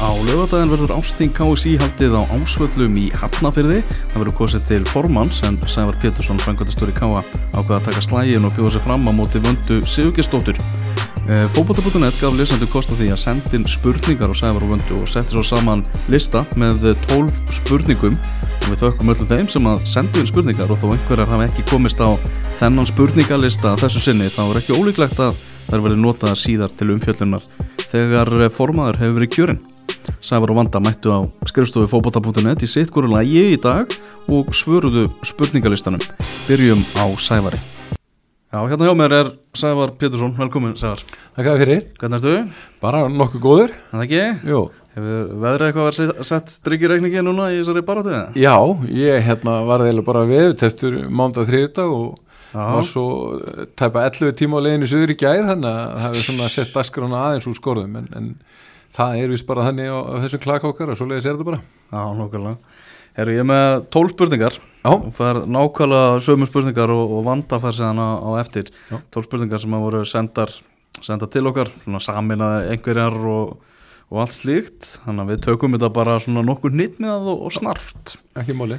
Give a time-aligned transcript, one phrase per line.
[0.00, 3.82] Á lögadaginn verður Ásting KSI haldið á ásvöllum í Hafnafyrði.
[3.84, 7.20] Það verður kosið til formanns en Sævar Pétursson, frangvæntastjóri K.A.
[7.52, 10.56] ákvaða að taka slægin og bjóða sig fram á móti vöndu Sigurgestóttur.
[11.52, 15.36] Fókbóta.net gaf lesendu kost á því að sendin spurningar á Sævar og vöndu og setti
[15.36, 20.30] svo saman lista með 12 spurningum og við þökkum öllum þeim sem að sendu inn
[20.32, 22.16] spurningar og þó einhverjar hafa ekki komist á
[22.56, 25.36] þennan spurningalista þessu sinni þá er ekki ólíklegt að
[25.68, 27.44] þær verði notaða síðar til umfjöllunar
[27.92, 29.69] þegar formaður hefur verið kjörinn.
[30.20, 33.92] Sævar og Vanda mættu á skrifstofu fókbóta.net í sitt hverju lægi í dag
[34.28, 36.02] og svöruðu spurningalistanum.
[36.48, 37.60] Byrjum á Sævari.
[38.50, 41.04] Já, hérna hjá mér er Sævar Pétursson, velkomin Sævar.
[41.36, 41.84] Takk fyrir.
[42.00, 42.36] Hvernig ertu?
[42.82, 43.76] Bara nokkuð góður.
[43.92, 44.22] Það ekki?
[44.50, 44.62] Jú.
[44.96, 48.24] Hefur veðrið eitthvað verið sett strykkireikningi núna í þessari barátuða?
[48.34, 48.56] Já,
[48.90, 52.18] ég hérna var þeirra bara við eftir mánda þriðdag og
[52.50, 52.64] Já.
[52.74, 53.04] var svo
[53.78, 57.46] tæpa 11 tíma á leiðinu söður í gær þannig að það svona sett dasgrána aðeins
[57.46, 58.32] úr skorðum en, en
[58.96, 61.62] það er vist bara þannig á, þessum klakókar og svo leiðis er þetta bara.
[61.90, 62.78] Já, nokkulega.
[63.18, 64.92] Herru, ég er með 12 spurningar Já.
[64.92, 68.70] og fær nákvæmlega sömu spurningar og, og Vanda fær séðan á, á eftir.
[68.90, 69.00] Já.
[69.16, 70.54] 12 spurningar sem að voru sendar,
[71.02, 73.58] sendar til okkar, svona saminaði einhverjar og,
[74.10, 74.94] og allt slíkt.
[75.02, 78.16] Þannig að við tökum þetta bara svona nokkur nýtt með það og, og snarft.
[78.38, 78.78] Ekki máli.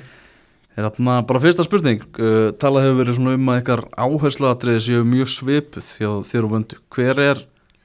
[0.79, 5.01] Er þarna bara fyrsta spurning, uh, talað hefur verið svona um að ykkar áherslaatriði séu
[5.03, 6.77] mjög svipuð hjá þér og vöndu.
[6.95, 7.41] Hver er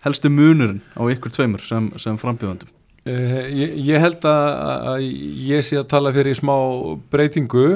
[0.07, 2.73] helsti munurinn á ykkur tveimur sem, sem frambjöðundum?
[3.07, 4.48] Uh, ég, ég held að,
[4.91, 5.05] að
[5.47, 6.57] ég sé að tala fyrir smá
[7.13, 7.67] breytingu,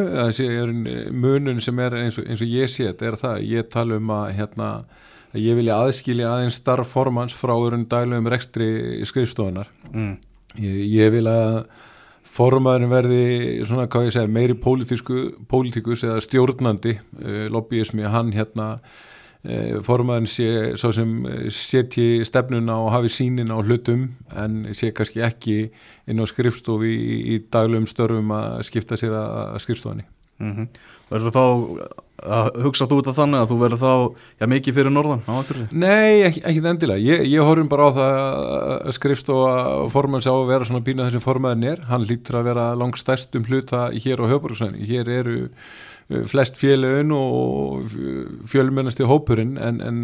[1.15, 4.11] munun sem er eins og, eins og ég sé þetta er það, ég tala um
[4.17, 4.73] að hérna
[5.31, 9.71] að ég vilja aðskilja aðeins starf formans frá öðrun dælum rekstri skrifstofunar.
[9.93, 10.17] Mm.
[10.59, 11.61] Ég, ég vil að
[12.31, 13.23] formaðurinn verði
[13.67, 18.73] svona, hvað ég segja, meiri pólitíkus eða stjórnandi uh, lobbyismi, hann hérna
[19.49, 20.49] uh, formaðurinn sé
[20.81, 25.59] svo sem eh, setji stefnuna og hafi sínin á hlutum en sé kannski ekki
[26.11, 30.09] inn á skrifstofi í, í daglegum störfum að skipta sér að, skrifstofinni.
[30.41, 30.69] Mm -hmm.
[31.11, 31.45] Verður þá
[32.21, 33.93] að hugsa þú þetta þannig að þú verður þá
[34.41, 35.23] já, mikið fyrir norðan?
[35.73, 37.01] Nei, ekki, ekki endilega.
[37.01, 38.17] Ég, ég horfum bara á það
[38.87, 39.55] að skrifstofa
[39.93, 41.85] formann sá að vera svona bínu þessi formaðin er.
[41.89, 44.87] Hann lítur að vera langt stærstum hluta hér á höfbruksvæðinu.
[44.91, 45.39] Hér eru
[46.31, 47.93] flest félögun og
[48.51, 50.01] fjölmennasti hópurinn en, en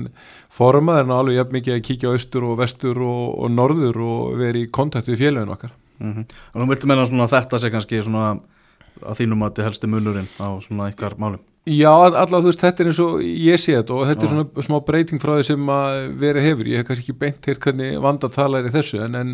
[0.55, 4.62] formaðurinn er alveg jafn mikið að kíkja austur og vestur og, og norður og vera
[4.62, 5.75] í kontakt við félögun okkar.
[5.99, 6.25] Mm -hmm.
[6.55, 8.39] Og nú viltu menna svona þetta sé kannski svona
[9.03, 11.43] að þínum að þetta helsti munurinn á svona ykkar málum?
[11.67, 14.27] Já, allavega þú veist, þetta er eins og ég sé þetta og þetta Já.
[14.27, 16.69] er svona smá breyting frá því sem að vera hefur.
[16.71, 19.33] Ég hef kannski ekki beint hér hvernig vanda talar í þessu en, en,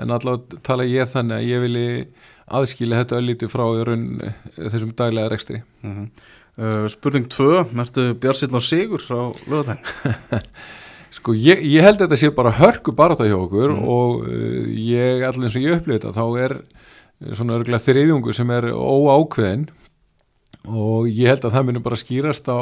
[0.00, 2.06] en allavega tala ég þannig að ég vilji
[2.46, 5.62] aðskilja þetta öllítið frá raun eh, þessum daglega rekstri.
[5.82, 6.08] Mm -hmm.
[6.58, 9.84] uh, spurning 2, mertu Björnsinn á Sigur á lögadaginn?
[11.14, 13.88] Sko, ég, ég held að þetta sé bara hörku barata hjá okkur Mm.
[13.88, 16.58] og uh, ég, allir eins og ég upplifið þetta, þá er
[17.32, 19.68] svona örgulega þriðjungur sem er óákveðin
[20.64, 22.58] og ég held að það munum bara skýrast á,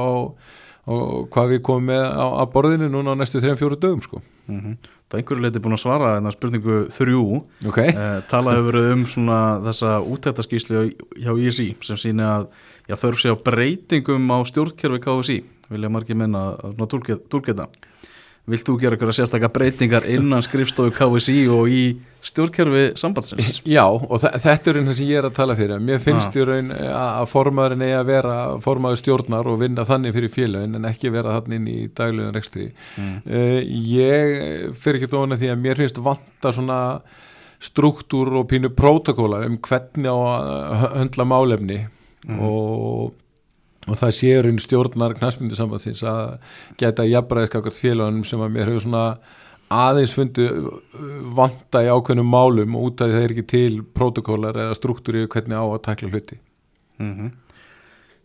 [0.83, 0.95] á
[1.31, 4.23] hvað við komum með á, á borðinu núna á næstu 3-4 dögum sko.
[4.49, 4.77] Mm -hmm.
[5.09, 8.93] Það er einhverju leiti búin að svara en spurningu 3 Ok, eh, talað hefur verið
[8.93, 12.49] um svona þessa útættaskíslu hjá ISI sem síni að
[12.89, 16.77] já, þörf sé á breytingum á stjórnkerfi KSI vilja margir minna að
[17.29, 17.69] tólketa
[18.51, 21.83] Vilt þú gera eitthvað sérstakka breytingar innan skrifstofu KSI og í
[22.27, 23.61] stjórnkerfi sambandsins?
[23.77, 26.73] já og þetta er einn sem ég er að tala fyrir mér finnst í raun
[26.75, 26.91] að
[27.23, 31.37] að formaðurinn eigi að vera formaður stjórnar og vinna þannig fyrir félagin en ekki vera
[31.39, 33.23] þannig inn í daglegum rekstri Mm.
[33.25, 33.61] Uh,
[33.95, 36.81] ég fer ekki að því að mér finnst vanta svona
[37.63, 41.81] struktúr og pínu prótokóla um hvernig á að höndla málefni
[42.23, 42.39] Mhm.
[42.39, 43.13] og,
[43.89, 46.37] og það séur einn stjórnar knastmyndu sambandsins að
[46.79, 49.05] geta jafnbræðiskakart félagunum sem að mér hefur svona
[49.73, 50.47] aðeins fundi
[51.37, 55.27] vanta í ákveðnum málum og út af því það er ekki til prótokólar eða struktúri
[55.27, 56.39] hvernig á að takla hluti
[57.03, 57.31] Mm -hmm.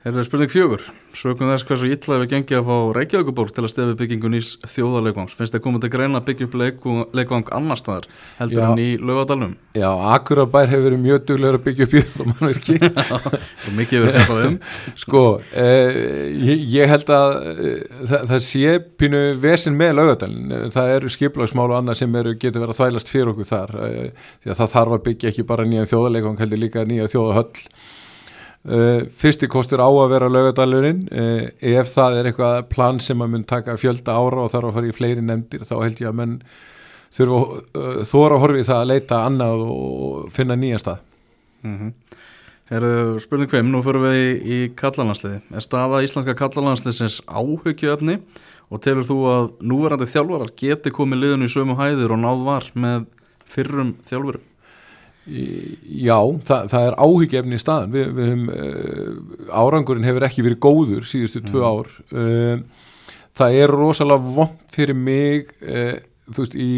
[0.07, 0.83] Herðu spurning fjögur.
[1.17, 5.33] Sökum þess hversu illa hefur gengið að fá Reykjavíkuborg til að stefi byggingu nýs þjóðarleikvangs.
[5.35, 8.07] Finnst þið komið til greina að byggja upp leikvang, leikvang annar staðar
[8.37, 8.67] heldur Já.
[8.69, 12.77] en í laugadalum Já, Akurabær hefur verið mjög duglegur að byggja upp í þetta mannverki
[13.65, 14.57] og mikið hefur fjallað um.
[15.03, 15.25] Sko,
[15.65, 15.99] eh,
[16.53, 21.67] ég, ég held að eh, það, það sé pínu vesin með laugadalinn, það eru skiplagsmál
[21.67, 24.73] og annað sem eru, getur verið að þvælast fyrir okkur þar, eh, því að það
[24.77, 27.67] þarf að byggja ekki bara nýjan þjóðarleikvang, heldur líka nýja þjóðahöll
[28.67, 33.45] fyrsti kostur á að vera laugadalurinn uh, ef það er eitthvað plan sem að mun
[33.47, 36.33] taka fjölda ára og þarf að fara í fleiri nefndir þá held ég að menn
[37.15, 40.99] þurfa uh, þóra að horfi í það að leita annað og finna nýjan stað
[41.63, 41.93] mm -hmm.
[42.67, 48.19] Herðu spurning 5 Nú fyrir við í, í kallalandsliði Er staða íslenska kallalandsliðsins áhyggjuefni
[48.67, 52.65] og telur þú að núverandi þjálfarar geti komið liðinu í sömu hæðir og náð var
[52.75, 53.05] með
[53.47, 54.43] fyrrum þjálfurum?
[55.27, 60.61] Já, það, það er áhyggjefni í staðan við, við höfum, uh, árangurinn hefur ekki verið
[60.63, 61.67] góður síðustu tvö Mm.
[61.67, 62.85] ár uh,
[63.37, 65.97] það er rosalega vond fyrir mig uh,
[66.31, 66.71] þú veist í,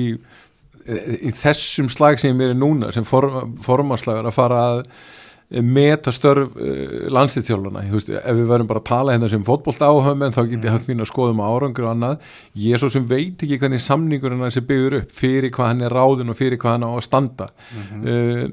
[1.30, 4.84] í þessum slag sem ég er núna sem form, formanslagar að fara að
[5.50, 9.82] meta störf uh, landslýþjálfana, þú veist, ef við verðum bara að tala hérna sem fótbolt
[9.82, 12.32] áhöfum en þá get ég haft mín að skoða um árangur og annað.
[12.54, 15.86] Ég er svo sem veit ekki hvernig samningurinn hans er byggður upp fyrir hvað hann
[15.88, 17.50] er ráðin og fyrir hvað hann á að standa.
[18.06, 18.48] Uh,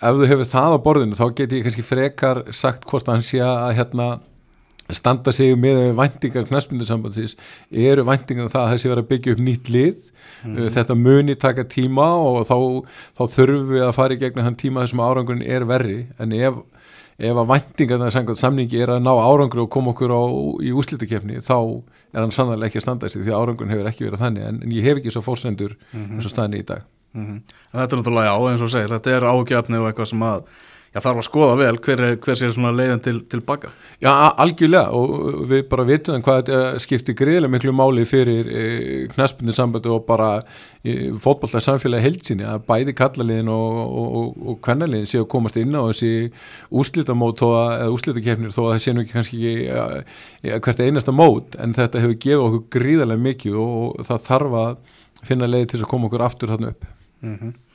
[0.00, 3.42] ef þú hefur það á borðinu þá get ég kannski frekar sagt hvort hann sé
[3.44, 4.10] að hérna
[4.94, 7.36] standa sig með væntingar knaspindusambandsins
[7.70, 10.08] eru væntingar um það að þessi verið að byggja upp nýtt lið
[10.46, 12.56] uh, þetta muni taka tíma og þá,
[13.18, 15.98] þá þurfum við að fara í gegnum hann tíma þessum árangurinn er verri.
[16.20, 16.62] En ef,
[17.18, 20.22] ef að væntingar það samningi er að ná árangur og koma okkur á,
[20.64, 21.58] í úslitakefni þá
[22.10, 24.48] er hann sannlega ekki að standa sig því að árangurinn hefur ekki verið þannig.
[24.48, 26.88] En, en ég hef ekki svo fórsendur eins og staðinni í dag.
[27.14, 27.40] Mhm.
[27.72, 30.44] En Þetta er náttúrulega já, eins og segir, þetta er ágjafni og eitthvað sem að
[30.90, 33.70] já, þarf að skoða vel hver, er, hver sé svona leiðin til, til baka.
[34.02, 34.10] Já,
[34.42, 38.64] algjörlega og við bara vitum hvað þetta skiptir greiðlega miklu máli fyrir e,
[39.14, 40.30] knaspindu sambandi og bara
[40.82, 45.76] e, fótbolta samfélagi heilsinni að bæði kallaliðin og, og, og, kvennaliðin séu að komast inn
[45.78, 49.84] á þessi að, eða úrslitakefnir þó að það sé nú ekki kannski ekki ja,
[50.46, 54.62] ja, hvert einasta mót en þetta hefur gefið okkur gríðarlega mikið og, og það þarf
[54.64, 54.96] að
[55.28, 56.88] finna leiði til að koma okkur aftur þarna upp
[57.20, 57.69] Mm uh,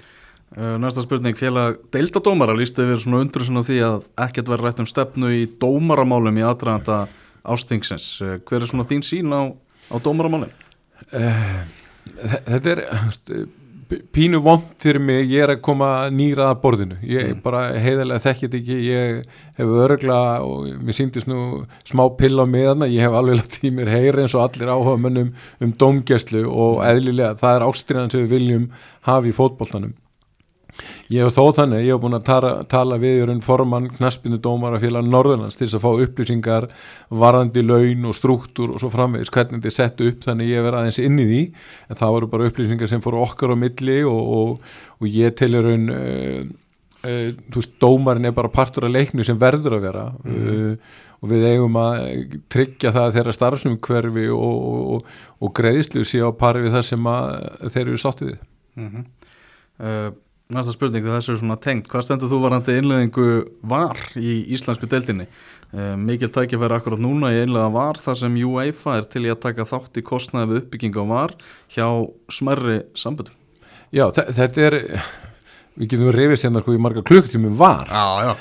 [0.55, 3.97] næsta spurning, félag deildadómara líst yfir svona undrusin á því að
[4.27, 7.01] ekkert verður rætt um stefnu í dómaramálum í aðdraðanda
[7.43, 8.07] ástingsins.
[8.23, 9.51] Uh, hver er svona þín sín á,
[9.91, 10.53] á dómaramálum?
[11.11, 11.59] Eh,
[12.47, 12.83] þetta er
[14.15, 17.41] pínu vond fyrir mig ég er að koma nýra að borðinu ég Mm.
[17.43, 19.25] bara heiðarlega þekkit ekki ég
[19.59, 23.73] hef örgla og mér síndist nú smá pill á miðana ég hef alveg látið í
[23.75, 28.25] mér heyri eins og allir áhuga mönnum um dómgæslu og eðlilega það er ástriðan sem
[28.25, 28.65] við viljum
[29.05, 29.93] hafa í fótboltanum
[31.13, 34.39] Ég hef þó þannig, ég hef búin að tala, tala við í raun formann knaspinu
[34.41, 36.67] dómara félag Norðurlands til þess að fá upplýsingar
[37.23, 40.81] varðandi laun og struktúr og svo framvegis hvernig þetta er sett upp þannig ég verði
[40.81, 41.41] aðeins inn í því.
[41.89, 45.65] En það voru bara upplýsingar sem fóru okkar á milli og, og, og ég í
[45.69, 46.41] raun uh,
[47.05, 50.07] uh, þú veist, dómarin er bara partur af leiknu sem verður að vera.
[50.25, 52.09] Uh, og við eigum að
[52.53, 54.65] tryggja það þeirra starfsum hverfi og,
[54.97, 57.29] og, og greiðslu sé á pari við það sem að
[57.69, 58.37] þeir eru sáttið.
[58.75, 58.89] Mm
[59.79, 60.11] uh,
[60.53, 61.87] næsta spurning, þessu er svona tengt.
[61.89, 63.27] Hvað stendur þú varandi innleðingu
[63.71, 65.25] var í íslensku deildinni?
[65.75, 69.41] Uh, mikil tækifæri akkurat núna í einlega var þar sem UEFA er til í að
[69.47, 71.33] taka þátt í kostnaði við uppbygging á var
[71.73, 71.87] hjá
[72.31, 73.33] smerri samböndum.
[73.95, 74.77] Já, þe- þetta er
[75.75, 78.31] við getum reyfist hérna sko í marga klukkutími var Já, já.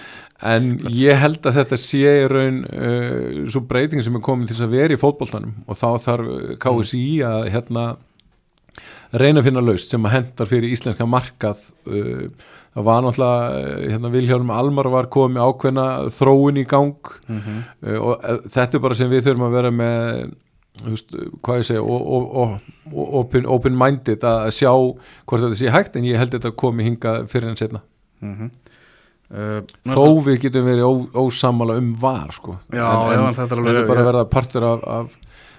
[0.54, 4.60] en ég held að þetta sé í raun uh, svo breyting sem er komin til
[4.62, 7.86] að vera í fótboltanum og þá þarf uh, KSI að hérna
[9.20, 11.62] reyna að finna laust sem að hendar fyrir íslenska markað.
[11.88, 12.28] Uh,
[12.74, 17.12] það var náttúrulega uh, hérna Vilhjálm Almar var komið ákveðna þróun í gang.
[17.28, 20.32] Mm uh, og þetta er bara sem við þurfum að vera með
[20.82, 21.14] veist,
[21.44, 26.34] hvað ég segja open, open minded að sjá hvort þetta sé hægt en ég held
[26.34, 27.84] þetta komi hinga fyrir en setna
[28.24, 28.50] Mm
[29.34, 30.92] uh, þó við getum verið ó,
[31.24, 32.58] ósammála um var sko.
[32.68, 35.16] Já, en, já, en þetta er bara að verða partur af, af,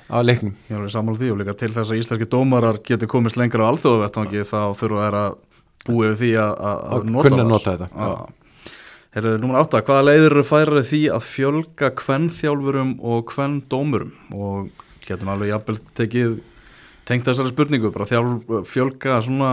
[0.09, 0.53] af leiknum.
[0.67, 3.65] Ég er alveg sammála því og líka til þess að íslenski dómarar getur komist lengra
[3.65, 5.37] á alþjóðavettangi þá þurfa þær að
[5.85, 8.17] búið við því að, að, Að að nota nota þetta.
[9.15, 15.31] Herðu, nummer átta, hvaða leiðir eru færið því að fjölga kvennþjálfurum og kvenndómurum og getum
[15.31, 16.33] alveg jafnvel tekið
[17.07, 19.51] tengt þessari spurningu, bara þjálf, fjölga svona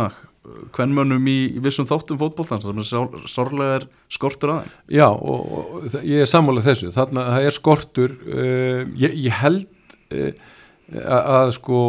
[0.75, 4.73] kvennmönnum í, í vissum þáttum fótbollans sem er sár- sárlega er skortur aðeim.
[4.91, 6.91] já og, og ég er sammálað þessu.
[6.97, 9.82] Þarna það er skortur uh, ég, ég held uh,
[10.13, 11.81] að, að sko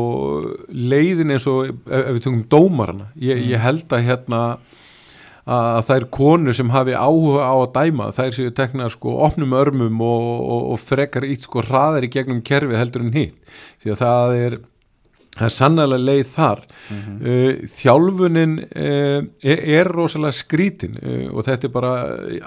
[0.70, 4.44] leiðin eins og ef, ef við tökum dómarana ég, ég held að hérna
[5.44, 9.98] að þær konur sem hafi áhuga á að dæma þær séu tekna sko opnum örmum
[10.00, 13.36] og, og, og frekar ít sko hraðar í gegnum kerfi heldur en hitt.
[13.84, 14.56] Því að það er
[15.34, 16.64] það er sannlega leið þar.
[16.94, 21.94] Uh, þjálfunin uh, er, er rosalega skrítin uh, og þetta er bara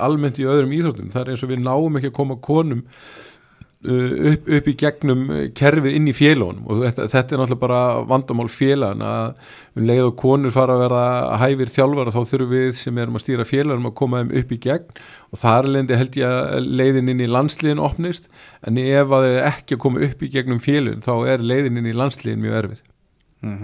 [0.06, 1.12] almennt í öðrum íþróttum.
[1.12, 2.84] Það er eins og við náum ekki að koma konum
[3.86, 7.80] upp, upp í gegnum uh, kerfið inn í félagunum og þetta, þetta er náttúrulega bara
[8.10, 11.02] vandamál félagun að um leið og konur fara að vera
[11.42, 14.60] hæfir þjálfara þá þurfum við sem erum að stýra félagunum að koma þeim upp í
[14.68, 15.02] gegn.
[15.32, 18.30] Og þar leindi held ég að leiðin inn í landsliðin opnist.
[18.66, 21.90] En ef að þið ekki að koma upp í gegnum félagun þá er leiðin inn
[21.90, 22.82] í landsliðin mjög erfið.
[23.44, 23.58] Mm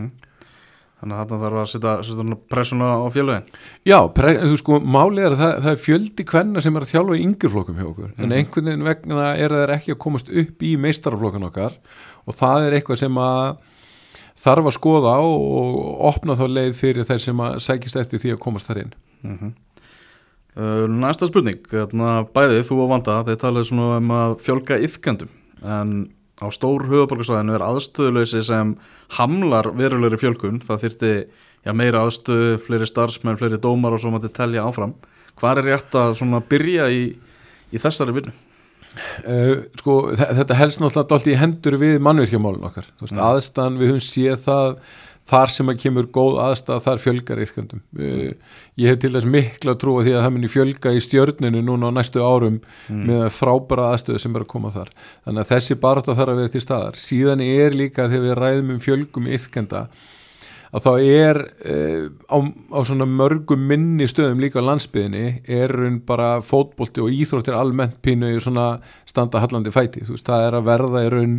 [1.02, 3.46] Þannig að þarna þarf að setja, setja pressuna á félagin.
[3.90, 7.16] Já, þú sko, málið er að það, það er fjöldi kvenna sem er að þjálfa
[7.18, 10.70] í yngjurflokkum hjá okkur, en einhvern veginn vegna er það ekki að komast upp í
[10.84, 11.74] meistaraflokkan okkar.
[12.22, 13.42] Og það er eitthvað sem að
[14.44, 18.36] þarf að skoða og, og opna þá leið fyrir þeir sem að sækist eftir því
[18.36, 18.96] að komast þar inn.
[19.26, 19.52] Mm
[20.52, 25.30] Uh, næsta spurning, hérna, bæðið þú og Vanda, þeir talaðu svona um að fjölga yfkendum,
[25.64, 25.94] en
[26.42, 28.74] á stór höfuborgarsvæðinu er aðstöðuleysi sem
[29.16, 31.12] hamlar verulegri fjölkun, það þyrti
[31.62, 34.96] já, meira aðstöðu, fleiri starfsmenn, fleiri dómar og svo maður telja áfram.
[35.38, 37.04] Hvað er rétt að svona byrja í,
[37.72, 38.34] í þessari vinnu?
[39.24, 43.22] Uh, sko, þetta helst náttúrulega allt í hendur við mannvirkjamálun okkar, mm.
[43.24, 44.74] aðstan við höfum séð það
[45.28, 49.76] þar sem að kemur góð aðstæða þar fjölgar yfkjöndum uh, ég hef til þess mikla
[49.80, 53.04] trú að því að það muni fjölga í stjörninu núna á næstu árum mm.
[53.10, 54.90] með frábæra aðstöðu sem er að koma þar.
[55.26, 56.98] Þannig að þessi barata þarf að vera til staðar.
[57.00, 59.86] Síðan er líka þegar við ræðum um fjölgum yfkjönda
[60.72, 62.36] að þá er uh, á,
[62.72, 67.98] á svona mörgum minni stöðum líka á landsbyðinni er raun bara fótbolti og íþróttir almennt
[68.04, 71.36] pínu í svona standa hallandi fæti, þú veist, það er að verða í raun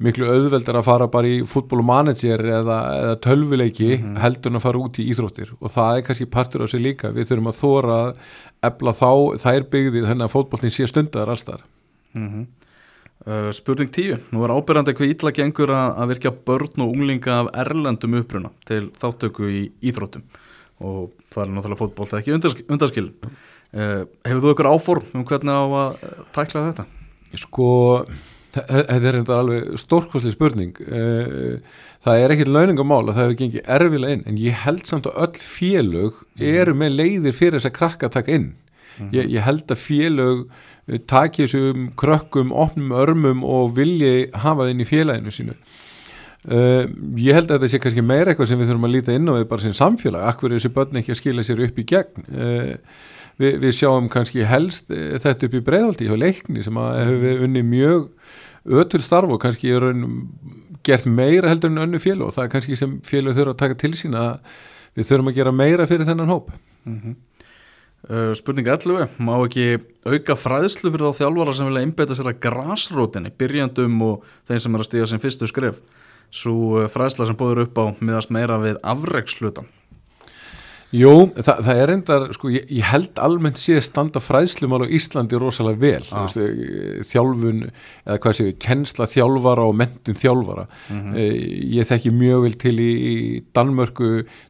[0.00, 4.20] miklu auðveldar að fara bara í fútbólumanager eða, eða tölvuleiki mm -hmm.
[4.22, 7.12] heldur en að fara út í íþróttir og það er kannski partur á sig líka,
[7.12, 8.14] við þurfum að þóra að
[8.70, 9.12] ebla þá,
[9.44, 11.60] þær byggðir þannig að fótbólni sé stundar allstar
[12.14, 12.46] mm -hmm.
[13.26, 17.40] uh, Spurning 10 nú er ábyrjandi eitthvað ítla gengur að, að virka börn og unglinga
[17.40, 20.24] af erlendum uppruna til þáttöku í íþróttum
[20.80, 25.24] og það er náttúrulega fótból það er ekki undarskil uh, Hefur þú eitthvað áform um
[25.24, 25.90] hvernig á að
[26.32, 26.84] tækla þetta?
[27.36, 27.68] Sko
[28.50, 30.78] Þetta er þetta alveg stórkosli spurning.
[30.82, 31.60] Eh,
[32.02, 35.20] það er ekkit launingamál að það hefur gengið erfilega inn en ég held samt að
[35.26, 36.48] öll félög mhm.
[36.54, 38.50] eru með leiðir fyrir þess að krakka taka inn.
[39.00, 39.12] Mhm.
[39.14, 40.40] ég, ég held að félög
[40.88, 45.56] eh, taki þessum krökkum, opnum örmum og vilji hafa það inn í félaginu sínu.
[46.40, 46.86] Uh,
[47.20, 49.36] ég held að þetta sé kannski meira eitthvað sem við þurfum að líta inn á
[49.36, 52.24] við bara sem samfélag, akkur er þessi börn ekki að skila sér upp í gegn?
[52.32, 52.70] Uh,
[53.40, 57.46] við, við sjáum kannski helst uh, þetta upp í breiðaldi hjá leikni sem að hefur
[57.46, 58.10] unni mjög
[58.80, 59.88] ötul starf og kannski er
[60.86, 63.80] gert meira heldur en önnu fél og það er kannski sem félag þurfa að taka
[63.80, 64.60] til sín að
[64.96, 66.52] við þurfum að gera meira fyrir þennan hóp.
[66.84, 67.16] Mm -hmm.
[68.10, 72.40] uh, Spurning 11 má ekki auka fræðslu fyrir þá þjálfara sem vilja einbeita sér að
[72.46, 75.80] grásrótinni byrjandum og þeim sem er að stíga sem fyrstu skref?
[76.30, 79.66] Svo fræðsla sem búður upp á miðast meira við afreikslutan
[80.90, 85.38] Jú, það, það er endar, sko, ég, ég held almennt sé standa fræðslumál á Íslandi
[85.38, 86.24] rosalega vel, ah.
[86.24, 87.60] veist, eh, þjálfun,
[88.08, 90.64] eða hvað séu, kennsla þjálfara og mentun þjálfara.
[90.90, 91.36] Mm -hmm.
[91.76, 93.14] Ég þekki mjög vel til í, í
[93.54, 94.08] Danmörku,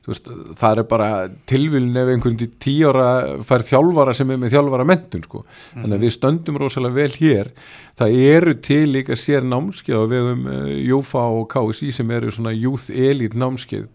[0.08, 0.30] veist,
[0.62, 1.10] það er bara
[1.44, 2.40] tilvilin ef einhvern
[2.88, 3.10] ára
[3.44, 5.44] fær þjálfara sem er með þjálfara mentun, sko.
[5.44, 5.82] Mm -hmm.
[5.82, 7.52] Þannig að við stöndum rosalega vel hér.
[8.00, 10.48] Það eru til líka sér námskeið og við hefum
[10.88, 13.88] Jófa og KSI sem eru svona youth elite námskeið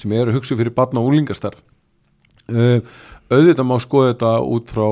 [0.00, 1.60] sem eru hugsu fyrir barna og úlingastarf
[2.48, 4.86] auðvitað má skoða þetta út frá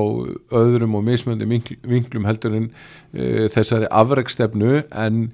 [0.57, 5.27] öðrum og mismöndi vinklum heldur en uh, þessari afrækstefnu en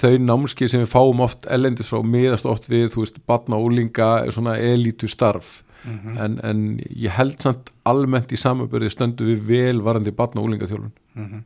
[0.00, 3.70] þau námskið sem við fáum oft ellendis frá miðast oft við, þú veist, batna og
[3.70, 6.24] úlinga svona elítu starf mm -hmm.
[6.24, 10.66] en, en ég held samt almennt í samabörði stöndu við vel varandi batna og úlinga
[10.66, 11.42] þjólun mm -hmm.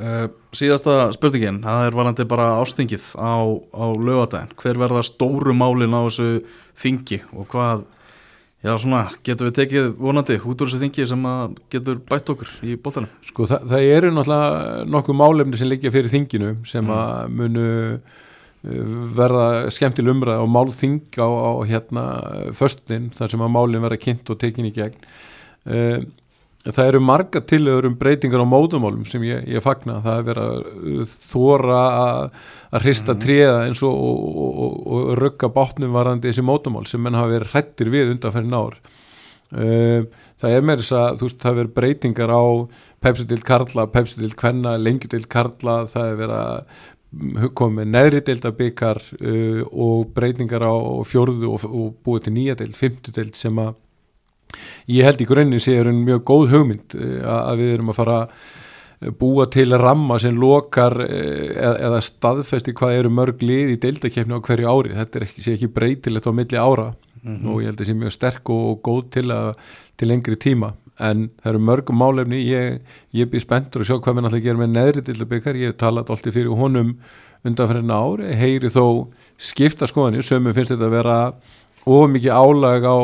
[0.00, 3.36] uh, Síðasta spurningin, það er varandi bara ástingið á,
[3.74, 6.44] á lögadagin, hver verða stóru málin á þessu
[6.74, 7.84] þingi og hvað
[8.64, 11.24] Já, svona, getur við tekið vonandi út úr þessu þingi sem
[11.72, 13.10] getur bætt okkur í bóttanum?
[13.28, 16.94] Sko, það, það eru náttúrulega nokkuð málefni sem liggja fyrir þinginu sem mm.
[16.96, 19.44] að munu uh, verða
[19.76, 22.04] skemmtil umræð og málþing á, á hérna
[22.56, 24.96] förstin þar sem að málinn verða kynnt og tekin í gegn.
[25.68, 26.00] Uh,
[26.72, 30.52] það eru marga tilöður um breytingar á mótumálum sem ég, ég fagna það er verið
[30.54, 33.20] að þóra að hrista mm.
[33.24, 37.52] tríða eins og, og, og, og rögga bátnum varandi þessi mótumál sem menn hafa verið
[37.52, 40.08] hrettir við undanferðin ár uh,
[40.40, 42.44] það er með þess að þú veist það verið breytingar á
[43.04, 46.82] pepsidild karla, pepsidild kvenna lengjudild karla, það er verið að
[47.54, 52.78] komið neðri deild að byggar uh, og breytingar á fjórðu og búið til nýja deild,
[52.78, 53.74] fymtu deild sem að
[54.90, 57.98] ég held í grunninn sé er einn mjög góð hugmynd eh, að við erum að
[58.00, 58.52] fara að
[59.18, 64.44] búa til ramma sem lokar eh, eða, staðfesti hvað eru mörg lið í deildakefni á
[64.44, 64.94] hverju ári.
[64.96, 66.88] Þetta er ekki, ekki breytilegt á milli ára
[67.22, 67.50] mm -hmm.
[67.50, 69.54] og ég held að það sé mjög sterk og góð til, að,
[69.96, 70.74] til lengri tíma.
[71.00, 72.38] En það eru mörgum málefni.
[72.46, 72.80] Ég,
[73.12, 76.10] ég býð spenntur að sjá hvað við náttúrulega gerum með neðri dildabikar, ég hef talað
[76.10, 76.96] alltaf fyrir honum
[77.44, 81.16] undanferðin ári, heyri þó skipta skoðanir, sömum finnst þetta að vera
[81.84, 82.96] og mikið álag á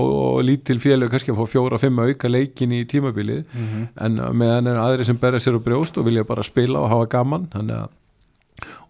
[0.44, 3.44] lítil félag kannski að fá fjóra-fimm auka leikin í tímabilið.
[3.52, 3.86] Mm -hmm.
[4.04, 7.06] en meðan er aðri sem berja sér á brjóst og vilja bara spila og hafa
[7.06, 7.48] gaman.
[7.52, 7.88] Að,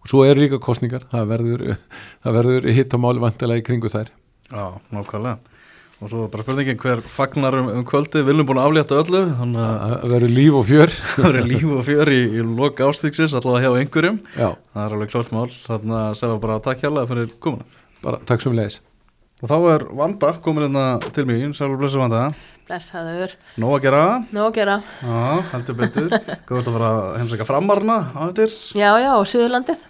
[0.01, 1.77] og svo er líka kostningar það verður,
[2.23, 4.11] verður hitt á máli vantilega í kringu þær.
[4.51, 5.37] Já, nákvæmlega.
[6.01, 10.07] Og svo bara spurningin hver fagnar um, um kvöldi viljum búin að aflétta öllu það
[10.09, 10.89] verður líf og fjör.
[11.15, 14.19] Það verður líf og fjör í, í loka ástíksins allavega hjá einhverjum.
[14.33, 14.55] Já.
[14.73, 15.49] það er alveg klart mál.
[15.67, 17.65] Þannig að segja bara takk komuna.
[18.01, 18.79] Bara takk sem leiðis
[19.41, 20.83] Og þá er Vanda komin hérna
[21.15, 22.27] til mín, sælur blessu Vanda.
[22.69, 23.31] Blessaður.
[23.57, 24.01] Nó að gera.
[24.29, 24.75] Nó að gera.
[25.01, 25.21] Já,
[25.55, 26.11] heldur betur.
[26.13, 28.53] Hvað vart að fara að heimsækja framarna á eftir?
[28.77, 29.87] Já, já, og Suðurlandið.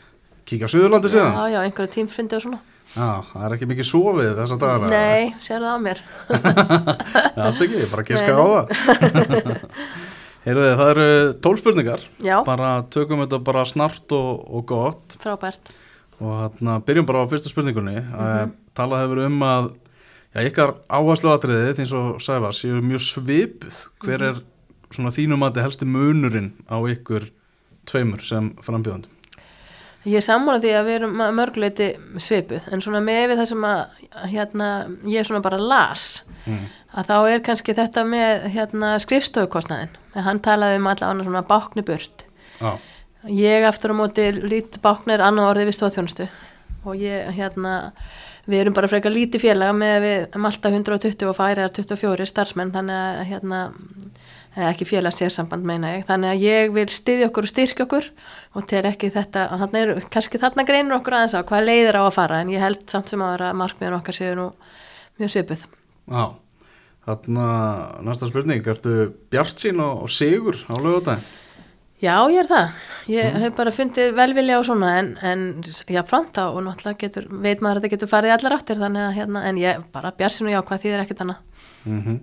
[0.47, 1.35] Kíkja á Suðurlandi síðan?
[1.35, 2.61] Já, já, einhverja tímfundi og svona.
[2.95, 4.93] Já, það er ekki mikið sofið þessa dagana.
[4.95, 6.01] Nei, sér það á mér.
[6.31, 9.61] Já, alls ekki, bara kiska á það.
[10.47, 11.11] Heyrðu, það eru
[11.43, 12.07] tólspurningar.
[12.23, 12.37] Já.
[12.47, 15.19] Bara tökum þetta bara snart og, og gott.
[15.21, 15.75] Frábært.
[16.23, 17.99] Og hérna, byrjum bara á fyrstu spurningunni.
[17.99, 18.15] Mm.
[18.15, 18.57] -hmm.
[18.77, 19.69] Talað hefur um að,
[20.35, 23.79] já, ykkar áherslu atriðið, eins og Sæfa, séu mjög svipuð.
[24.03, 24.27] Hver Mhm.
[24.29, 24.41] er
[24.91, 27.29] svona þínum að þetta helsti munurinn á ykkur
[27.85, 29.09] tveimur sem frambjöðandum?
[30.05, 31.87] Ég er sammála því að við erum mörguleiti
[32.17, 33.85] svipuð, en svona með það sem að,
[34.31, 36.65] hérna, ég svona bara las, Mm.
[36.95, 39.89] að þá er kannski þetta með, hérna, skrifstofukostnaðin.
[40.15, 42.23] Hann talaði um allavega svona bákni burt.
[42.59, 42.79] Já,
[43.27, 46.29] Ég aftur á móti lít báknir annar orðið við stóðþjónustu
[46.85, 47.91] og ég, hérna,
[48.49, 52.97] við erum bara frekar lítið félaga með við Malta 120 og Færiðar 24 starfsmenn, þannig
[52.97, 53.61] að, hérna,
[54.55, 58.09] eða ekki félags sérsamband meina ég, þannig að ég vil styðja okkur og styrkja okkur
[58.57, 62.03] og til ekki þetta, þannig er, kannski þarna greinur okkur aðeins á hvað leiðir á
[62.03, 64.49] að fara en ég held samt sem að vera markmiðan okkar séu nú
[65.21, 65.67] mjög svipuð.
[66.09, 66.25] já.
[67.01, 67.45] Þarna,
[68.05, 71.23] næsta spurning, ertu bjart sín og, og sigur á lögutæðin?
[72.01, 72.77] Já, ég er það.
[73.11, 77.61] Ég hef bara fundið velvilja og svona en, en já, franta og náttúrulega getur, veit
[77.61, 80.49] maður að þetta getur farið í allar áttir þannig að hérna, en ég bara björnsinn
[80.49, 81.43] og já, hvað þýðir ekkert annað.
[81.85, 82.19] Mm -hmm.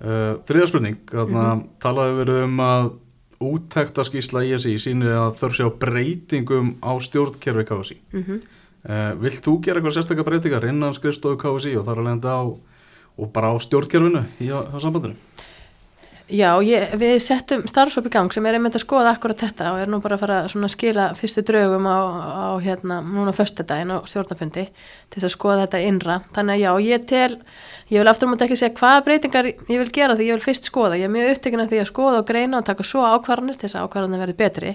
[0.00, 1.64] uh, Þriða spurning, þarna Mhm.
[1.82, 2.92] talaði verið um að
[3.40, 7.98] úttekta skísla ISI sýnir að þörf sé á breytingum á stjórnkerfi KSI.
[8.12, 8.40] Mm
[8.84, 12.44] Uh, vilt þú gera eitthvað sérstaklega breytingar innan skrifstofu KSI og þar að lenda á
[12.44, 15.16] og bara á stjórnkerfinu í á sambandinu?
[16.32, 19.80] Já, ég, við settum starfsóp í gang sem er einmitt að skoða akkurat þetta og
[19.82, 24.00] er nú bara að fara að skila fyrstu draugum á, á hérna, núna föstudaginn á
[24.08, 26.16] stjórnafundi til þess að skoða þetta innra.
[26.32, 27.36] Þannig að já, ég tel,
[27.92, 30.70] ég vil aftur mútið ekki segja hvaða breytingar ég vil gera því ég vil fyrst
[30.70, 30.96] skoða.
[30.96, 33.68] Ég er mjög upptekinn af því að skoða og greina og taka svo ákvarðanir til
[33.68, 34.72] þess að ákvarðanir verði betri.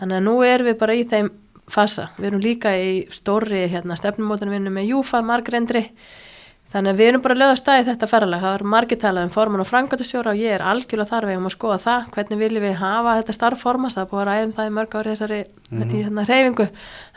[0.00, 1.30] Þannig að nú erum við bara í þeim
[1.70, 2.10] fasa.
[2.18, 4.58] Við erum líka í stóri hérna, stefnumótunum
[6.72, 8.42] Þannig að við erum bara að löða stæði þetta ferralega.
[8.42, 11.48] Það er margir talað um forman og frangvæntastjóra og ég er algjörlega þar við um
[11.48, 12.06] að skoða það.
[12.14, 13.98] Hvernig viljum við hafa þetta starfformast?
[13.98, 16.68] Það er búið að ræðum það í mörg ári þessari í hérna reyfingu.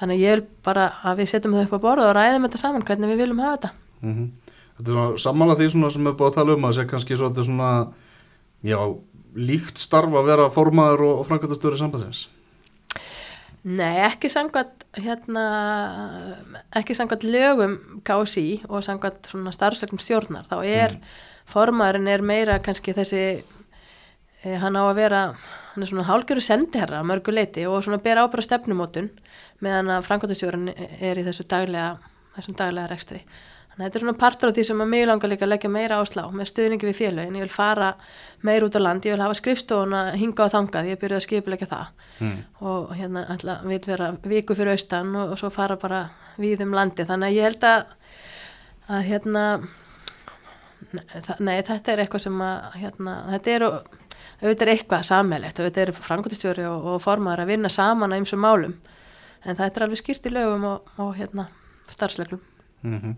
[0.02, 2.62] Þannig að ég vil bara að við setjum það upp á borða og ræðum þetta
[2.65, 3.72] saman hvernig við viljum hafa þetta.
[4.04, 4.26] Mm
[4.76, 7.15] Þetta er svona sammála því svona sem er búið að tala um að sé kannski
[7.15, 7.70] svona
[8.65, 8.80] já,
[9.36, 12.26] líkt starf að vera formaður og, og frangvæntastjóri sambandsins.
[13.65, 15.43] Nei, ekki samkvæmt hérna,
[16.78, 20.93] ekki samkvæmt lögum KSI og samkvæmt svona starfslegnum stjórnar, þá er
[21.49, 23.23] formaðurinn er meira kannski þessi
[24.45, 27.97] e, hann á að vera hann er svona hálgjöru sendiherra að mörgu leiti og svona
[28.06, 29.10] bera ábæra stefnumótun
[29.65, 31.97] meðan að framkvæmtastjórun er í þessu daglega,
[32.38, 33.23] þessum daglega rekstri.
[33.76, 35.70] Þannig að þetta er svona partur af því sem að mig langar líka að leggja
[35.70, 37.36] meira áslá með stuðningi við félögin.
[37.36, 37.90] Ég vil fara
[38.48, 41.68] meir út á land, ég vil hafa skrifstofuna hinga á þangað, ég byrjuði að skipilegja
[41.74, 42.38] það Mm.
[42.64, 45.98] og hérna ætla, vil vera viku fyrir austan og, og svo fara bara
[46.40, 47.04] við um landi.
[47.04, 47.84] Þannig að ég held að,
[48.88, 49.44] að hérna,
[51.44, 53.66] nei þetta er eitthvað sem að, hérna, þetta er,
[54.40, 58.44] auðvitað er eitthvað sammeilegt, auðvitað er frangotistjóri og, og formaður að vinna saman á ymsum
[58.46, 58.80] málum,
[59.44, 61.50] en þetta er alveg skýrt í lögum og, og hérna
[61.92, 62.44] starfsleglum.
[62.88, 63.16] Mm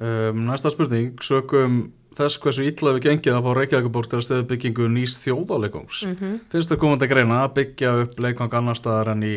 [0.00, 4.48] um, næsta spurning, sögum þess hversu illa við gengið að fá Reykjavíkuborg til að steða
[4.48, 6.06] byggingu nýs þjóðáleikungs.
[6.06, 6.38] Mm -hmm.
[6.52, 9.36] Finnst það komandi greina að byggja upp leikvang annar staðar en í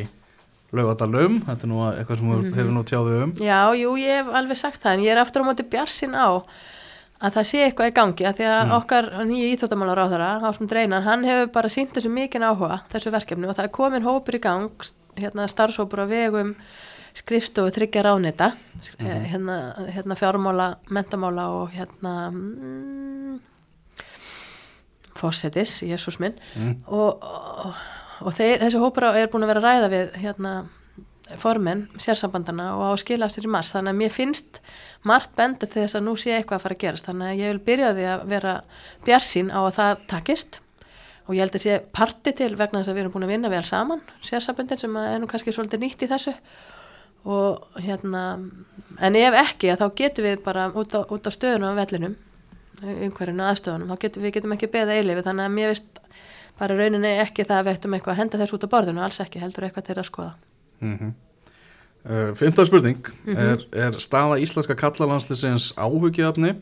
[0.72, 3.32] laugadalum, þetta er nú eitthvað sem mm hefur nú tjáðið um.
[3.42, 6.30] Já, jú, ég hef alveg sagt það en ég er aftur á móti bjarsin á
[7.20, 10.72] að það sé eitthvað í gangi að því að okkar nýju íþjóttamálar á þeirra, Ásmund
[10.72, 14.38] Reynan, hann hefur bara sínt þessu mikinn áhuga, þessu verkefni og það er komin hópur
[14.38, 14.72] í gang,
[15.20, 16.56] hérna starfshópur á vegum
[17.20, 18.54] skrifstofu tryggja ránita,
[18.98, 19.60] hérna,
[19.92, 23.40] hérna fjármála, mentamála og hérna mm,
[25.20, 26.38] fósettis, Jésús minn.
[26.56, 26.76] Mm.
[26.88, 27.74] og, og,
[28.24, 30.54] og þeir, þessi hópur er búin að vera ræða við hérna
[31.38, 34.62] formenn, sérsambandana og á að skila af sér í mars, þannig að mér finnst
[35.06, 37.10] margt benda til þess að nú sé eitthvað að fara að gerast.
[37.10, 38.56] Þannig að ég vil byrja því að vera
[39.06, 40.60] bjarsín á að það takist.
[41.30, 43.54] Og ég held að sé parti til vegna þess að við erum búin að vinna
[43.54, 46.34] vel saman, sérsambandin sem er nú kannski svolítið nýtt í þessu
[47.26, 48.24] og hérna
[49.00, 52.16] en ef ekki þá getum við bara út á, út á stöðunum á vellinum
[52.80, 56.00] umhverjunu aðstöðunum, þá getum við getum ekki beða eilifu þannig að mér veist
[56.60, 59.20] bara rauninni ekki það að við ættum eitthvað að henda þessu út á borðinu alls
[59.24, 60.34] ekki, heldur eitthvað til að skoða
[60.80, 61.12] Mm -hmm.
[62.12, 66.56] uh, Fymta spurning er, er staða íslenska kallalandslisins áhugjafni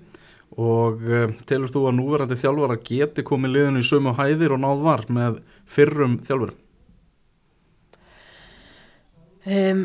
[0.58, 4.82] og uh, telur þú að núverandi þjálfara geti komið liðinu í sömu hæðir og náð
[4.82, 6.58] var með fyrrum þjálfurum?
[9.48, 9.84] Um,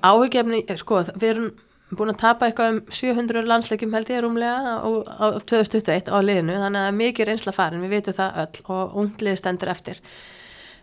[0.00, 1.52] áhugjefni, sko, við erum
[1.94, 4.88] búin að tapa eitthvað um 700 landsleikjum held ég rúmlega á,
[5.22, 8.64] á 2021 á liðinu þannig að það er mikið reynsla farin, við veitum það öll
[8.74, 10.00] og unglið stendur eftir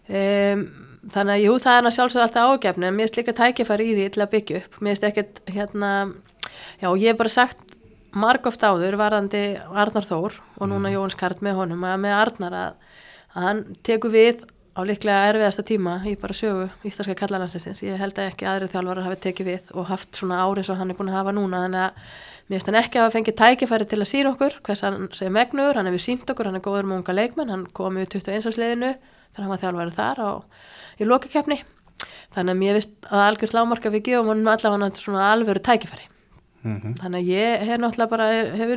[0.08, 0.64] um,
[1.12, 3.98] þannig að jú það er að sjálfsögða alltaf ágefni en mér er líka tækifæri í
[3.98, 5.92] því til að byggja upp mér er ekkert hérna
[6.80, 7.78] já ég hef bara sagt
[8.14, 10.96] margóft áður varðandi Arnar Þór og núna mm.
[10.96, 12.76] Jóns Kart með honum að með Arnar að,
[13.34, 17.84] að hann tekur við á líklega erfiðasta tíma í bara sögu íslenska kallalansleisins.
[17.86, 20.90] Ég held að ekki aðrið þjálfarar hafi tekið við og haft svona árið svo hann
[20.90, 21.92] er búin að hafa núna þannig að
[22.48, 25.36] mér finnst hann ekki að hafa fengið tækifæri til að sína okkur hvers hann segir
[25.38, 28.50] megnuður, hann hefur sínt okkur, hann er góður með unga leikmenn, hann kom í 21.
[28.50, 30.18] sliðinu þannig að hann var þjálfarið þar
[30.98, 31.60] í lokakefni.
[32.34, 36.06] Þannig að mér finnst að algjör lámarka við gefum hann allavega svona alvöru tækifæri.
[36.64, 36.94] Mm -hmm.
[36.98, 38.26] Þannig að ég hef náttúrulega bara
[38.58, 38.70] hef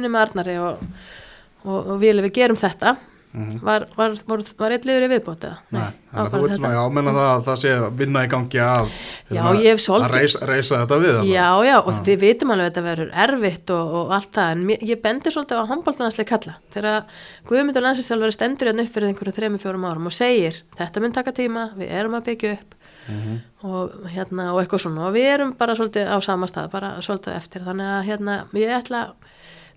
[3.37, 3.62] Mm -hmm.
[3.62, 7.12] var, var, var, var eitt liður í viðbóta Nei, þannig að þú ert svona ámenna
[7.12, 8.94] það að það sé vinna í gangi að,
[9.29, 12.01] já, að reysa, reysa þetta við Já, já, og já.
[12.07, 15.33] við vitum alveg að þetta verður erfitt og, og allt það, en mér, ég bendir
[15.37, 17.03] svolítið á handbóltanarsleik kalla, þegar
[17.51, 21.70] Guðmundur Lansinsjálfur stendur hérna upp fyrir einhverju 3-4 árum og segir, þetta mun taka tíma
[21.77, 22.77] við erum að byggja upp
[23.09, 23.68] mm -hmm.
[23.68, 25.07] og hérna, og eitthvað svona.
[25.07, 27.62] Og við erum bara svolítið á sama stað, bara svolítið eftir.
[27.62, 29.12] Þannig að hérna, ég ætla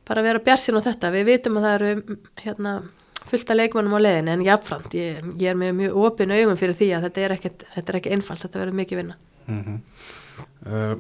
[0.08, 2.82] bara að vera björnsinn á þetta, við vitum að það eru hérna
[3.30, 6.78] fullt af leikmannum á leðin en jáfnframt, ég, ég er með mjög opin augum fyrir
[6.80, 9.80] því að þetta er ekki, þetta er ekki einfalt, þetta verður mikið vinna mm -hmm.
[10.66, 10.98] uh,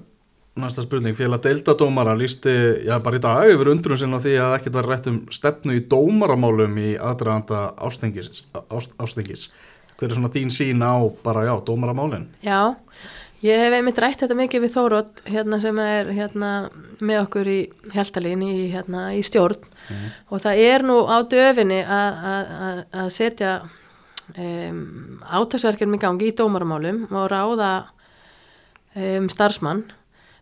[0.60, 2.51] Næsta spurning, félag deildadómara lísti,
[2.84, 5.86] já bara í dag yfir undrun sinna því að ekkert var rætt um stefnu í
[5.88, 9.49] dómaramálum í aðdraðanda ástengis, ást, ástengis
[9.99, 12.27] hver er svona þín sín á bara já, dómaramálin?
[12.43, 12.75] Já,
[13.39, 16.47] Ég hef einmitt rætt þetta mikið við Þórótt hérna, sem er hérna,
[16.99, 17.60] með okkur í
[17.93, 20.10] heltalín í, hérna, í stjórn mm.
[20.28, 23.54] og það er nú á döfinni að setja
[24.36, 27.69] um, átagsverkjum í gangi í dómaramálum og ráða
[28.99, 29.86] um, starfsmann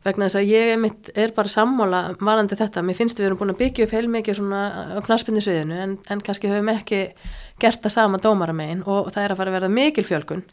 [0.08, 2.82] vegna þess að ég einmitt er bara sammála varandi þetta.
[2.86, 4.64] Mér finnst við erum búin að byggja upp heilmikið svona
[4.98, 7.02] á knaspinnisviðinu en, en kannski höfum ekki
[7.62, 10.46] gert það sama dómaramegin og það er að fara að verða mikil fjölkun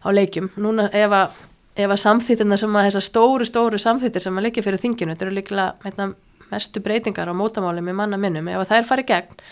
[0.00, 0.52] á leikjum.
[0.62, 1.40] Núna ef að
[1.84, 5.26] ef að samþýttina sem að þessar stóru, stóru samþýttir sem að liggja fyrir þinginu, þetta
[5.26, 6.06] eru líklega meitna,
[6.50, 9.44] mestu breytingar á mótamáli með manna minnum, ef að þær fari gegn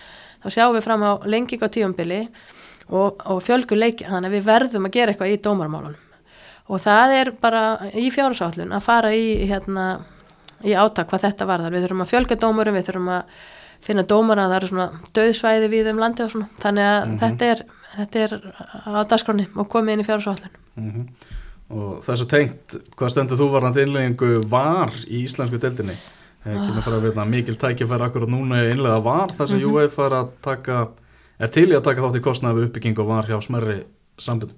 [0.43, 2.21] þá sjáum við fram á lenging á tíumbili
[2.89, 6.05] og, og fjölgur leiki þannig að við verðum að gera eitthvað í dómarmálunum
[6.69, 7.63] og það er bara
[7.97, 9.87] í fjársállun að fara í, hérna,
[10.67, 13.41] í átak hvað þetta varðar, við þurfum að fjölga dómurum, við þurfum að
[13.89, 17.21] finna dómara, það eru svona döðsvæði við um landi og svona, þannig að mm -hmm.
[17.23, 17.61] þetta, er,
[17.97, 18.33] þetta er
[18.85, 21.37] á dasgráni og komið inn í fjársállun mm -hmm
[21.69, 26.63] og þessu tengt, hvað stendur þú varandi innleggingu var í íslensku deildinni ah.
[26.65, 29.75] kemur fara að veitna mikil tækifæri akkurat núna í innlega var þess að -hmm.
[29.77, 30.79] UEF fara að taka
[31.39, 33.83] er til í að taka þátt í kostnaði við uppbygging og var hjá smerri
[34.19, 34.55] sambund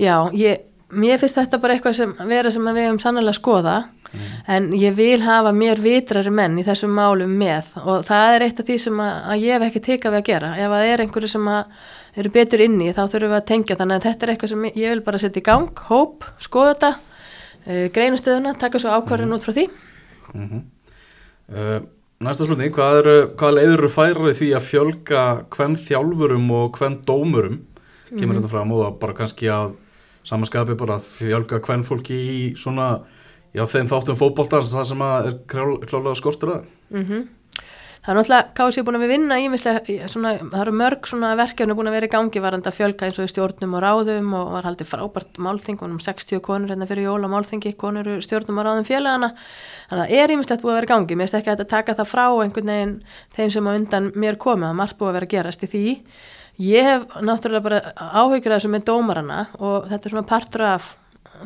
[0.00, 3.76] Já, ég, mér finnst þetta bara eitthvað sem vera sem við hefum sannlega skoða
[4.12, 4.29] mm.
[4.46, 8.60] En ég vil hafa mér vitrari menn í þessum málum með og það er eitt
[8.60, 11.04] af því sem að, að ég hef ekki tekað við að gera ef það er
[11.04, 11.52] einhverju sem
[12.20, 14.94] eru betur inni þá þurfum við að tengja þannig að þetta er eitthvað sem ég
[14.94, 19.38] vil bara setja í gang, hóp, skoða þetta uh, greinastöðuna, taka svo ákvarðin -hmm.
[19.38, 19.66] út frá því
[20.34, 20.62] mm -hmm.
[21.54, 21.80] uh,
[22.20, 25.20] Næsta slutning, hvað, er, hvað leiður eru færið því að fjölga
[25.54, 27.60] hvern þjálfurum og hvern dómurum
[28.10, 28.36] kemur mm -hmm.
[28.36, 29.72] þetta fram og bara kannski að
[30.24, 33.00] samanskapi bara að fjölga hvern fólki í svona,
[33.56, 37.28] já þeim þáttum fókbóltar það sem að er klálega skortur að mhm.
[38.00, 41.90] Það er náttúrulega kási búin að við vinna ímislega, svona, það eru mörg verkefni búin
[41.90, 44.68] að vera í gangi varandi að fjölka eins og í stjórnum og ráðum og var
[44.70, 49.34] haldið frábært málþing um 60 konur hérna fyrir jóla málþingi, konur stjórnum og ráðum félagana
[49.36, 51.18] þannig að það er ímislegt búin að vera í gangi.
[51.20, 52.96] Mér finnst ekki að þetta taka það frá einhvern veginn
[53.36, 55.84] þeim sem á undan mér komið að margt búin að vera að gerast í því.
[56.70, 57.82] Ég hef náttúrulega bara
[58.16, 60.94] áhugir þessu með dómarana og þetta er svona partur af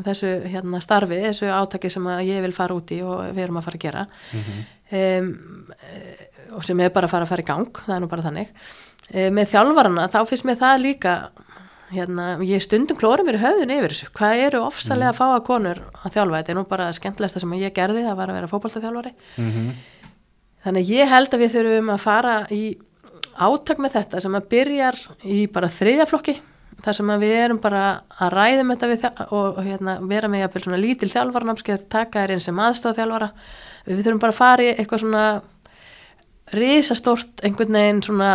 [0.02, 3.68] þessu hérna, starfi, þessu átaki sem ég vil fara út í og við erum að
[3.68, 4.64] fara að gera mm -hmm.
[5.00, 5.66] um,
[6.56, 8.48] og sem er bara að fara að fara í gang, það er nú bara þannig
[9.10, 11.14] e, með þjálfarana þá finnst mér það líka
[11.94, 15.14] hérna, ég stundum klóra mér í höfðun yfir þessu hvað eru ofsalega mm.
[15.14, 18.16] að fá að konur að þjálfa þetta er nú bara skemmtilegsta sem ég gerði það
[18.16, 19.70] var að vera fókbaltaþjálfari mm -hmm.
[20.64, 22.78] þannig ég held að við þurfum að fara í
[23.34, 26.36] átak með þetta sem að byrjar í bara þriðjaflokki
[26.82, 27.82] þar sem að við erum bara
[28.18, 32.44] að ræðum þetta við og, hérna, vera með jafnvel svona lítil þjálfarnamskeið taka þér einn
[32.44, 33.30] sem aðstofþjálfara
[33.86, 35.26] við þurfum bara að fara í eitthvað svona
[36.54, 38.32] risastort einhvern veginn svona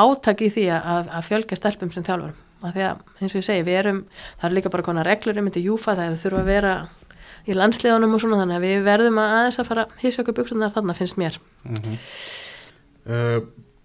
[0.00, 3.46] átak í því að, að fjölga stelpum sem þjálfurum af því að eins og ég
[3.46, 4.00] segi, við erum
[4.40, 6.74] það er líka bara konar reglur um þetta júfa það þurfa að vera
[7.48, 10.96] í landsliðunum og svona þannig að við verðum að aðeins að fara hísjöku buksunar þarna
[10.98, 11.38] finnst mér.
[11.64, 11.98] Mm -hmm.
[13.08, 13.38] uh,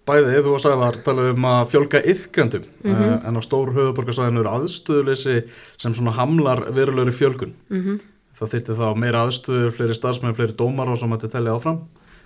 [0.06, 3.14] Bæðið, þú varst að tala um að fjölga yfgjöndum mm -hmm.
[3.14, 5.36] uh, en á stór höfuborgarsvæðinu eru aðstöðuleysi
[5.78, 8.00] sem svona hamlar verulegri fjölgun mm -hmm.
[8.38, 11.80] það þyrti þá meira aðstöður, fleiri starfsmenn, fleiri dómar og svo mætti tellja áfram.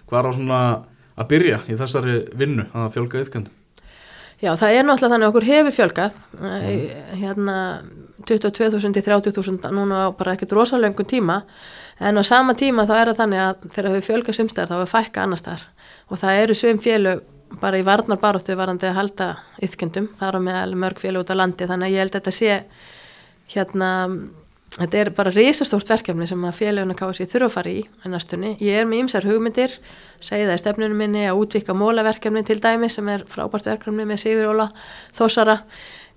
[0.07, 0.61] Hvað er á svona
[1.17, 3.53] að byrja í þessari vinnu að fjölga ytkendum?
[4.41, 7.19] Já, það er náttúrulega þannig að okkur hefur fjölgað mm.
[7.21, 7.57] hérna
[8.29, 11.43] 22.000 til 30.000 núna á bara ekkert rosalöngun tíma
[12.01, 14.93] en á sama tíma þá er það þannig að þegar við fjölgað sumstæðar þá er
[14.95, 15.67] fækka annar staðar
[16.09, 17.21] og það eru svum félög
[17.61, 19.31] bara í varnar baróttu varandi að halda
[19.65, 22.37] ytkendum, það er með mörg félög út á landi þannig að ég held að þetta
[22.37, 22.61] sé
[23.55, 23.91] hérna
[24.71, 28.53] Þetta er bara risastórt verkefni sem að félaguna kási þurfa að fara í ennastunni.
[28.63, 29.73] Ég er með ymsar hugmyndir,
[30.23, 34.23] segi það í stefnunum minni að útvika mólaverkefni til dæmi sem er frábært verkefni með
[34.23, 34.69] Sigur Óla
[35.19, 35.59] Þósara.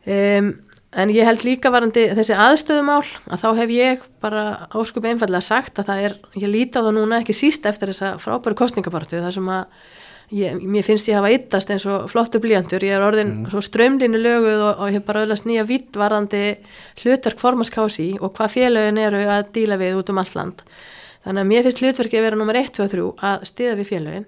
[0.05, 0.51] Um,
[0.93, 4.45] en ég held líka varandi þessi aðstöðumál að þá hef ég bara
[4.77, 8.19] óskup einfallega sagt að það er, ég líti á það núna ekki síst eftir þessa
[8.21, 9.89] frábæru kostningapartu þar sem að
[10.33, 13.49] Ég, mér finnst ég að hafa yttast eins og flottu blíjantur, ég er orðin mm.
[13.51, 16.41] svo strömlinu löguð og, og ég hef bara öðlast nýja vittvarðandi
[17.03, 20.65] hlutverk formaskási og hvað félögin eru að díla við út um alland.
[21.27, 23.91] Þannig að mér finnst hlutverki að vera nummer 1, 2 og 3 að stiða við
[23.91, 24.27] félögin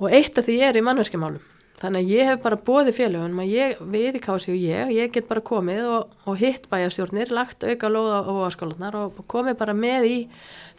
[0.00, 1.46] og eitt af því er í mannverkjumálum.
[1.80, 5.30] Þannig að ég hef bara bóði félögin, ég við í kási og ég, ég get
[5.30, 10.10] bara komið og, og hitt bæjastjórnir, lagt auka lóða á óaskólanar og komið bara með
[10.10, 10.18] í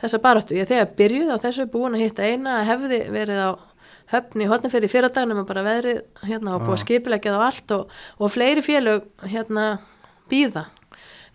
[0.03, 0.59] þessa baröttu.
[0.59, 3.51] Ég þegar byrjuð á þessu búin að hitta eina hefði verið á
[4.11, 7.73] höfni hodnafyrir í fyrardagnum og bara veðrið hérna og búið að skipilegja það á allt
[7.77, 9.65] og, og fleiri félög hérna
[10.31, 10.65] býða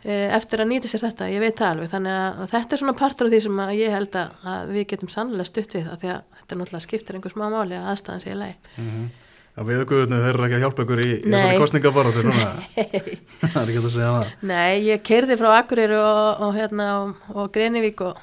[0.04, 1.92] e, eftir að nýta sér þetta, ég veit það alveg.
[1.94, 5.50] Þannig að þetta er svona partur af því sem ég held að við getum sannlega
[5.50, 8.40] stutt við það því að þetta náttúrulega skiptir einhver smá máli að aðstæðan sé í
[8.40, 9.14] lei mm -hmm.
[9.56, 13.86] Já, viðguðunni þeir eru ekki að hjálpa ykkur í þessari kostningabaróttu það er ekki að
[13.94, 14.32] segja það.
[14.50, 16.88] Nei, ég kerði frá Akureyri og, og, hérna,
[17.32, 18.18] og Grenivík og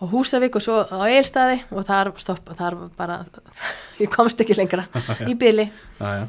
[0.00, 3.20] og Húsavík og svo á Eilstaði og þar stopp, þar bara
[4.02, 4.86] ég komst ekki lengra
[5.30, 5.68] í byli
[6.00, 6.26] uh,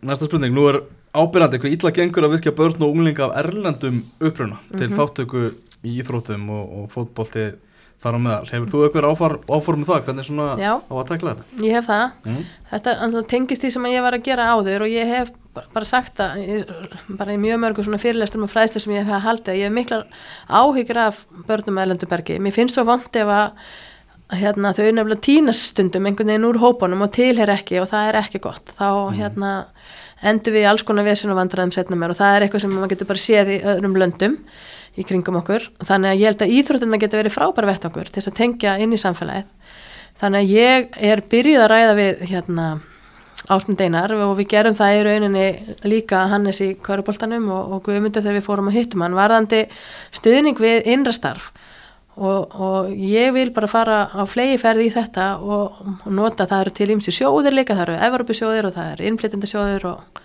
[0.00, 0.82] Næsta spurning, nú er
[1.18, 4.78] ábyrgandi hvað ítla gengur að virkja börn og unglinga af erlendum uppruna mm -hmm.
[4.78, 4.98] til mhm.
[4.98, 7.52] þáttöku í íþrótum og, og fótbólti
[7.98, 8.48] þar á meðal.
[8.52, 10.04] Hefur þú eitthvað áformið það?
[10.06, 11.64] Hvernig svona Já, á að takla þetta?
[11.66, 12.10] Ég hef það.
[12.24, 12.44] Mm.
[12.70, 15.32] Þetta tengist því sem ég var að gera áður og ég hef
[15.74, 16.72] bara sagt það
[17.18, 19.76] bara í mjög mörgu svona fyrirlestur og fræðstur sem ég hef haldið að ég hef
[19.76, 20.08] miklar
[20.48, 23.54] áhyggjur af börnum með Elendurbergi mér finnst svo vant ef að
[24.36, 28.40] hérna, þau nefnilega tínastundum einhvern veginn úr hópunum og tilher ekki og það er ekki
[28.44, 28.74] gott.
[28.76, 29.14] Þá mm.
[29.16, 29.52] hérna,
[30.32, 32.92] endur við alls konar vesin og vandræðum setna mér og það er eitthvað sem maður
[32.92, 34.36] getur bara séð í öðrum löndum
[34.98, 35.70] í kringum okkur.
[35.80, 38.92] Þannig að ég held að íþróttina getur verið frábær vett okkur til að tengja inn
[38.92, 39.50] í samfélagið.
[40.18, 42.68] Þannig að ég er byrjuð að ræða við hérna
[43.46, 45.46] Ásmund Einar og við gerum það í rauninni
[45.86, 49.64] líka Hannes í Köruboltanum og, og Guðmundur þegar við fórum að hittum hann varðandi
[50.10, 51.52] stuðning við innrastarf
[52.18, 56.64] og, og ég vil bara fara á flegi ferði í þetta og, og nota það
[56.64, 60.24] eru til ímsi sjóðir líka, það eru Evropasjóðir og það eru innflytjandasjóðir og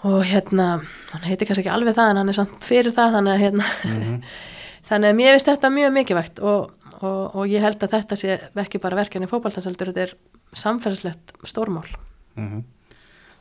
[0.00, 0.80] og hérna,
[1.12, 3.64] hann heiti kannski ekki alveg það en hann er samt fyrir það þannig að hérna
[3.68, 4.20] mm -hmm.
[4.88, 8.38] þannig að mér finnst þetta mjög mikilvægt og, og, og ég held að þetta sé
[8.54, 10.14] ekki bara verkefni fókbaltansaldur, þetta er
[10.52, 11.88] samfélagslegt stórmál.
[12.36, 12.62] Mm -hmm.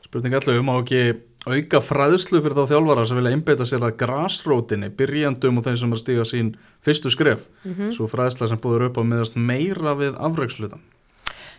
[0.06, 1.02] Spurning allaveg um á ekki
[1.46, 5.92] auka fræðslu fyrir þá þjálfara sem vilja einbeita sér að grásrótinni byrjandum og þeim sem
[5.92, 7.48] er stíga sín fyrstu skref?
[7.64, 7.92] Mm -hmm.
[7.92, 10.82] svo fræðsla sem búður upp á meðast meira við afrækslutan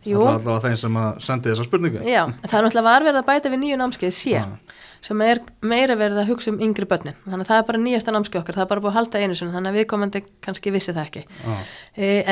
[0.05, 1.99] Það er allavega þeim sem að sendi þessa spurningu.
[2.09, 4.57] Já, það er náttúrulega varverð að bæta við nýju námskeið sé ah
[5.05, 8.15] sem er meira verið að hugsa um yngri börnin þannig að það er bara nýjasta
[8.15, 10.95] námski okkar það er bara búið að halda einu sinni þannig að viðkomandi kannski vissi
[10.97, 11.73] það ekki ah.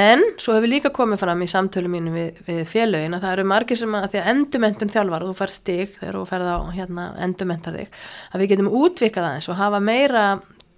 [0.04, 3.48] en svo hefur líka komið fram í samtölu mínu við, við félögin að það eru
[3.54, 6.58] margir sem að því að endumendun þjálfar og þú fær stig þegar þú ferð á
[6.76, 8.00] hérna, endumentar þig
[8.32, 10.26] að við getum útvikað aðeins og hafa meira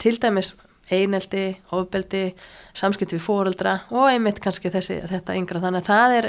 [0.00, 0.54] til dæmis
[0.94, 1.44] eineldi,
[1.76, 2.22] ofbeldi,
[2.76, 6.28] samskipt við fóreldra og einmitt kannski þessi, þetta yngra þannig að það er,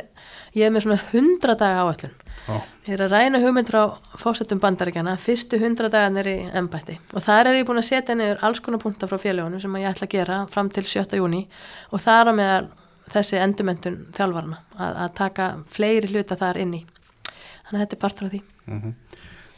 [0.57, 2.15] ég er með svona hundra daga áallun
[2.53, 2.67] oh.
[2.87, 3.81] ég er að ræna hugmynd frá
[4.21, 8.43] fósettum bandaríkjana fyrstu hundra dagarnir í ennbætti og þar er ég búin að setja niður
[8.47, 11.19] alls konar punta frá félagunum sem ég ætla að gera fram til 7.
[11.19, 11.45] júni
[11.91, 12.71] og það er með
[13.11, 16.85] þessi endumöndun þjálfarna að, að taka fleiri hluta þar inni
[17.27, 18.93] þannig að þetta er partur af því mm -hmm.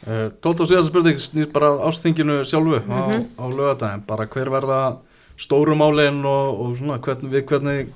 [0.03, 2.91] Uh, Tólt og síðast spurning snýr bara ástinginu sjálfu mm -hmm.
[2.91, 3.23] á, mhm.
[3.39, 4.97] á lögadagin, bara hver verða
[5.37, 7.87] stórumálinn og, og svona, hvern, við hvernig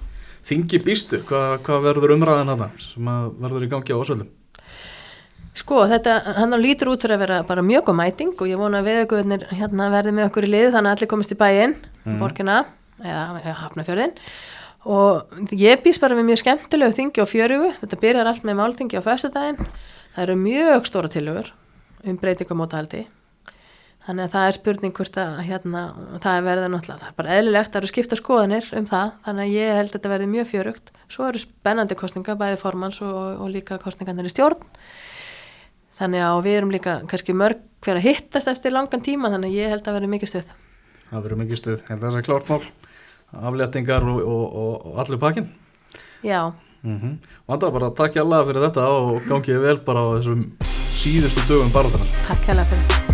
[0.48, 3.06] þingi býstu, Hva, hvað verður umræðin hana sem
[3.42, 4.30] verður í gangi á ásvöldum?
[5.58, 8.80] Sko þetta, hann lítur út fyrir að vera bara mjög góð mæting og ég vona
[8.80, 12.18] að viðauguðnir hérna verði með okkur í lið þannig að allir komist í bæinn, mm.
[12.22, 12.58] borgina
[13.02, 14.18] eða, eða hafnafjörðin
[14.86, 19.02] og ég býst bara við mjög skemmtilegu þingi á fjörugu, þetta byrjar allt með málþingi
[19.02, 19.58] á fæstudagin,
[20.16, 21.52] það eru mjög stóra tilögur
[22.04, 23.06] um breytingamótahaldi.
[24.08, 25.82] Þannig að það er spurning hvort að hérna,
[26.24, 29.44] það er verið náttúrulega, það er bara eðlilegt það eru skipta skoðanir um það þannig
[29.44, 30.94] að ég held að þetta verði mjög fjörugt.
[31.12, 34.64] Svo eru spennandi kostninga, bæði formans og, og líka kostninganir í stjórn.
[35.98, 39.60] Þannig að við erum líka kannski mörg hver að hittast eftir langan tíma þannig að
[39.60, 40.56] ég held að verði mikið stöð
[41.08, 42.62] það verður mikið stuð, held að það er klárt mál.
[43.48, 45.50] Afléttingar og, og, og, allur pakkin
[46.24, 47.18] Já, mm -hmm.
[47.48, 51.74] Vanda bara takk ég allavega fyrir þetta og gangið vel bara á þessum síðustu dögum
[51.74, 51.94] bara
[52.26, 53.07] takk hella fyrir